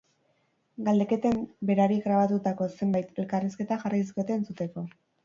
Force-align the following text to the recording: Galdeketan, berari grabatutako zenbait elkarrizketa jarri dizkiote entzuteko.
Galdeketan, 0.85 1.35
berari 1.69 1.99
grabatutako 2.05 2.69
zenbait 2.71 3.21
elkarrizketa 3.25 3.79
jarri 3.85 4.01
dizkiote 4.05 4.37
entzuteko. 4.39 4.87